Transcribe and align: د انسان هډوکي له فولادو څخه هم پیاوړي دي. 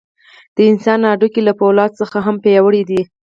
د 0.55 0.57
انسان 0.71 0.99
هډوکي 1.09 1.41
له 1.47 1.53
فولادو 1.59 1.97
څخه 2.01 2.17
هم 2.25 2.35
پیاوړي 2.43 2.81
دي. 2.89 3.01